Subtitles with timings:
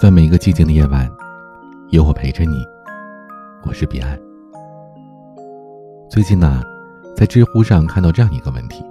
[0.00, 1.06] 在每一个寂静的夜晚，
[1.90, 2.66] 有我陪着你。
[3.66, 4.18] 我是彼岸。
[6.08, 6.62] 最近呢，
[7.14, 8.82] 在知乎上看到这样一个问题：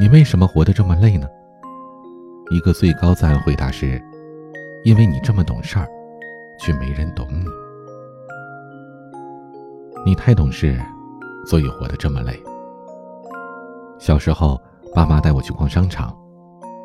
[0.00, 1.28] 你为什么活得这么累呢？
[2.50, 4.02] 一个最高赞回答是：
[4.82, 5.86] 因为你这么懂事儿，
[6.58, 7.44] 却没人懂你。
[10.04, 10.76] 你太懂事，
[11.46, 12.36] 所以活得这么累。
[13.96, 14.60] 小时候，
[14.92, 16.12] 爸妈带我去逛商场。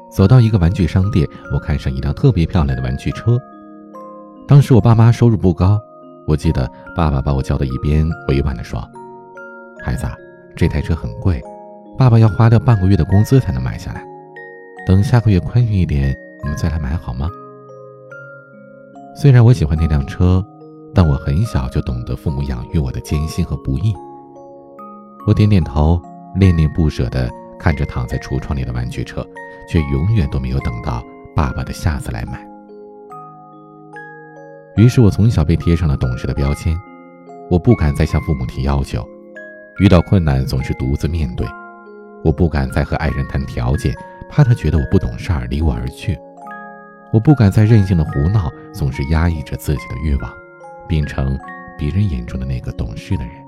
[0.10, 3.38] 走到一个玩具商店，我看上一辆特别漂亮的玩具车。
[4.48, 5.80] 当时我爸妈收入不高，
[6.26, 8.82] 我记得爸爸把我叫到一边，委婉地说
[9.84, 10.08] ：“孩子，
[10.56, 11.42] 这台车很贵，
[11.98, 14.04] 爸爸要花掉半个月的工资才能买下来。
[14.86, 17.30] 等下个月宽裕一点，你们再来买好吗？”
[19.14, 20.46] 虽然我喜欢那辆车，
[20.94, 23.94] 但我很小就懂得父母养育我的艰辛和不易。
[25.26, 26.02] 我点点头，
[26.36, 27.30] 恋恋不舍地
[27.60, 29.26] 看着躺在橱窗里的玩具车。
[29.68, 31.04] 却永远都没有等到
[31.36, 32.48] 爸爸的下次来买。
[34.78, 36.74] 于是我从小被贴上了懂事的标签，
[37.50, 39.06] 我不敢再向父母提要求，
[39.80, 41.46] 遇到困难总是独自面对，
[42.24, 43.94] 我不敢再和爱人谈条件，
[44.30, 46.18] 怕他觉得我不懂事儿离我而去，
[47.12, 50.32] 我不敢再任性的胡闹，总是压抑着自己的欲望，
[50.88, 51.38] 变成
[51.78, 53.47] 别人眼中的那个懂事的人。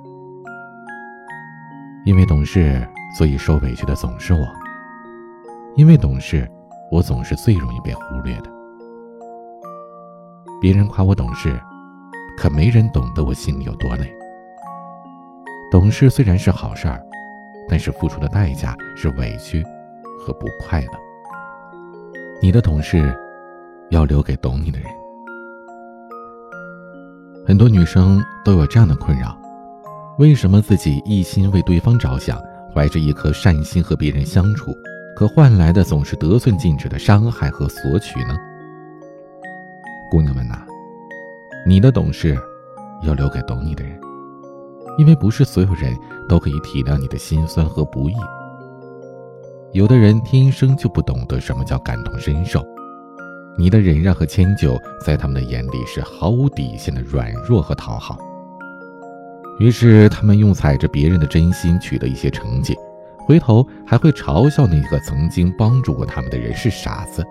[2.06, 4.48] 因为懂事，所以受委屈的总是我。
[5.76, 6.50] 因为懂事，
[6.92, 8.50] 我总是最容易被忽略的。
[10.62, 11.60] 别人夸我懂事，
[12.38, 14.12] 可没人懂得我心里有多累。
[15.72, 17.00] 懂事虽然是好事儿，
[17.70, 19.64] 但是付出的代价是委屈
[20.20, 20.92] 和不快乐。
[22.42, 23.16] 你的懂事，
[23.90, 24.90] 要留给懂你的人。
[27.46, 29.39] 很多女生都有这样的困扰：
[30.20, 32.38] 为什么自己一心为对方着想，
[32.74, 34.76] 怀着一颗善心和别人相处？
[35.16, 38.36] 可换来的总是得寸进尺的伤害和索取呢？
[40.12, 40.62] 姑娘们呐，
[41.66, 42.38] 你的懂事
[43.02, 43.98] 要留给懂你的人，
[44.98, 45.98] 因为不是所有人
[46.28, 48.14] 都可以体谅你的心酸和不易。
[49.72, 52.62] 有的人天生就不懂得什么叫感同身受，
[53.58, 58.20] 你的忍让和迁就在他们的眼里是毫无底线的软弱和讨好。
[59.60, 62.76] 于是他们用踩着别人的真心取得一些成绩。
[63.20, 67.24] 回头还会嘲笑那个曾经帮助过他们的人是傻子。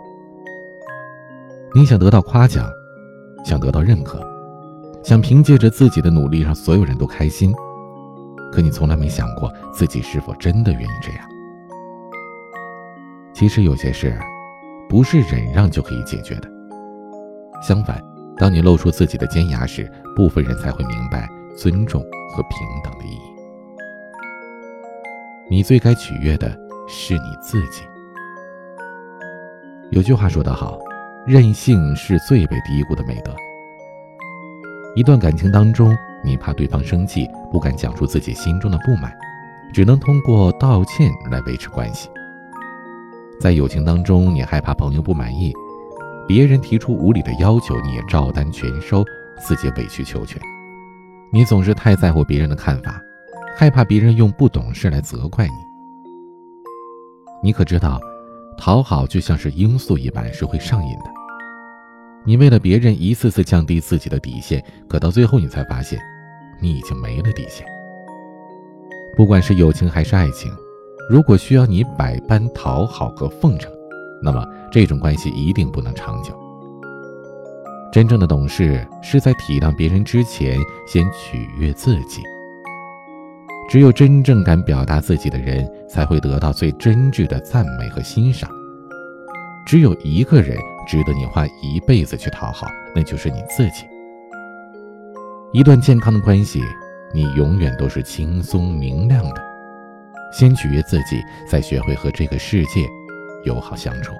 [1.74, 2.70] 你想得到夸奖，
[3.44, 4.24] 想得到认可，
[5.02, 7.52] 想凭借着自己的努力让所有人都开心，
[8.52, 11.20] 可你从来没想过自己是否真的愿意这样。
[13.34, 14.16] 其实有些事，
[14.88, 16.48] 不是忍让就可以解决的。
[17.60, 18.00] 相反，
[18.36, 21.28] 当你露出自己的尖牙时，部分人才会明白
[21.60, 23.22] 尊重和平等的意义。
[25.50, 26.48] 你最该取悦的
[26.86, 27.82] 是你自己。
[29.90, 30.78] 有句话说得好，
[31.26, 33.34] 任性是最被低估的美德。
[34.94, 39.12] 一段感情当中，你怕对方生气，不敢讲出自己心中的不满，
[39.72, 42.08] 只能通过道歉来维持关系。
[43.40, 45.52] 在友情当中，你害怕朋友不满意，
[46.28, 49.04] 别人提出无理的要求，你也照单全收，
[49.40, 50.40] 自己委曲求全。
[51.32, 53.00] 你总是太在乎别人的看法。
[53.56, 55.52] 害怕别人用不懂事来责怪你，
[57.42, 58.00] 你可知道，
[58.56, 61.06] 讨好就像是罂粟一般是会上瘾的。
[62.24, 65.98] 你为了别人一次次降低自己的底线，可到最后你才发现，
[66.60, 67.66] 你已经没了底线。
[69.16, 70.52] 不管是友情还是爱情，
[71.10, 73.72] 如果需要你百般讨好和奉承，
[74.22, 76.32] 那么这种关系一定不能长久。
[77.98, 82.22] 真正的懂事是在体谅别人之前，先取悦自己。
[83.68, 88.48] 只有真正敢表达自己的人，才会得到最真挚的赞美和欣赏。
[89.66, 90.56] 只有一个人
[90.86, 93.84] 值得你花一辈子去讨好，那就是你自己。
[95.52, 96.62] 一段健康的关系，
[97.12, 99.42] 你永远都是轻松明亮的。
[100.32, 101.20] 先取悦自己，
[101.50, 102.86] 再学会和这个世界
[103.42, 104.12] 友好相处。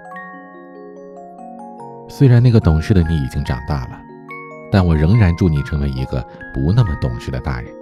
[2.19, 4.03] 虽然那个懂事的你已经长大了，
[4.73, 6.20] 但我仍然祝你成为一个
[6.53, 7.73] 不那么懂事的大人。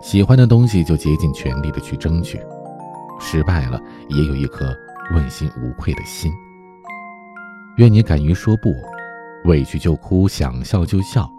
[0.00, 2.40] 喜欢的东西就竭尽全力的去争取，
[3.20, 4.74] 失败了也有一颗
[5.12, 6.32] 问心无愧的心。
[7.76, 8.74] 愿你敢于说不，
[9.44, 11.30] 委屈就哭，想笑就笑，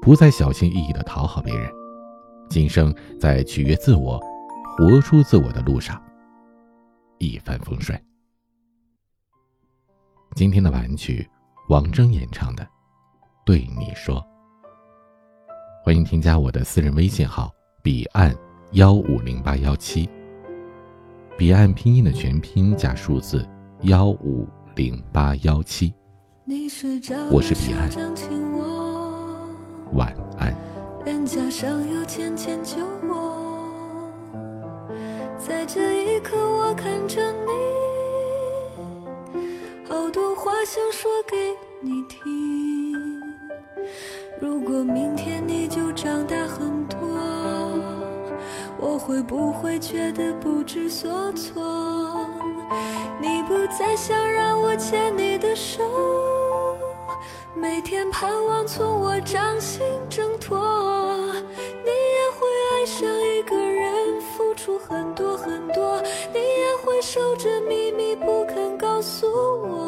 [0.00, 1.68] 不再小心翼翼的讨好别人，
[2.48, 4.16] 今生在取悦自我、
[4.78, 6.00] 活出自我的路上
[7.18, 8.00] 一帆风顺。
[10.36, 11.28] 今天的晚曲，
[11.68, 12.64] 王铮演唱的
[13.46, 14.16] 《对你说》，
[15.84, 17.50] 欢迎添加我的私人微信号。
[17.82, 18.34] 彼岸
[18.72, 20.08] 幺五零八幺七，
[21.36, 23.48] 彼岸拼音的全拼加数字
[23.82, 25.94] 幺五零八幺七。
[27.30, 27.88] 我是彼岸，
[29.94, 30.54] 晚安。
[31.04, 32.76] 脸颊上有浅浅酒
[33.08, 34.08] 窝，
[35.38, 37.52] 在这一刻我看着你，
[40.62, 41.36] 我想说给
[41.80, 43.20] 你听
[44.40, 47.00] 如果明天你就长大很多
[48.78, 52.28] 我会不会觉得不知所措？
[53.20, 55.82] 你不再想让我牵你的手
[57.56, 60.56] 每天盼望从我掌心挣脱
[61.34, 66.00] 你也会爱上一个人付出很多很多
[66.32, 69.81] 你也会守着秘密不肯告诉我。